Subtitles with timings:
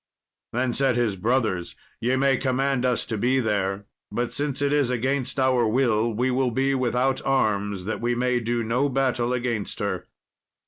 [0.51, 4.89] Then said his brothers, "Ye may command us to be there, but since it is
[4.89, 9.77] against our will, we will be without arms, that we may do no battle against
[9.77, 10.07] her."